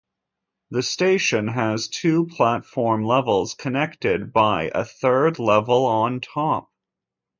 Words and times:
The 0.71 0.81
station 0.81 1.47
has 1.49 1.87
two 1.87 2.25
platform 2.25 3.05
levels 3.05 3.53
connected 3.53 4.33
by 4.33 4.71
a 4.73 4.83
third 4.83 5.37
level 5.37 5.85
on 5.85 6.21
top. 6.21 6.71